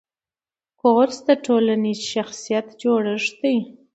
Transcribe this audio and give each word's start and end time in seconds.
کورس 0.81 1.17
د 1.27 1.29
ټولنیز 1.45 1.99
شخصیت 2.13 2.67
جوړښت 2.81 3.33
دی. 3.41 3.57